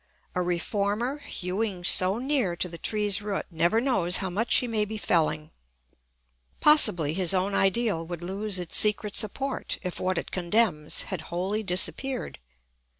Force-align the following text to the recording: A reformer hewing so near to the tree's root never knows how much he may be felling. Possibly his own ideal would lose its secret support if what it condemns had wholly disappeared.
A 0.33 0.41
reformer 0.41 1.19
hewing 1.19 1.83
so 1.83 2.17
near 2.17 2.55
to 2.55 2.67
the 2.67 2.79
tree's 2.79 3.21
root 3.21 3.45
never 3.51 3.79
knows 3.79 4.17
how 4.17 4.31
much 4.31 4.55
he 4.55 4.67
may 4.67 4.83
be 4.83 4.97
felling. 4.97 5.51
Possibly 6.59 7.13
his 7.13 7.35
own 7.35 7.53
ideal 7.53 8.03
would 8.07 8.23
lose 8.23 8.57
its 8.57 8.75
secret 8.75 9.15
support 9.15 9.77
if 9.83 9.99
what 9.99 10.17
it 10.17 10.31
condemns 10.31 11.03
had 11.03 11.21
wholly 11.29 11.61
disappeared. 11.61 12.39